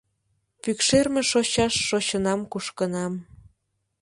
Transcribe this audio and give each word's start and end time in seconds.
-Пӱкшерме 0.61 1.21
шочаш 1.31 1.73
шочынам-кушкынам. 1.87 3.13